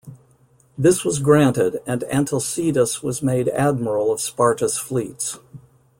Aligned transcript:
This 0.79 1.05
was 1.05 1.19
granted 1.19 1.79
and 1.85 2.01
Antalcidas 2.11 3.03
was 3.03 3.21
made 3.21 3.49
admiral 3.49 4.11
of 4.11 4.19
Sparta's 4.19 4.75
fleets. 4.79 5.37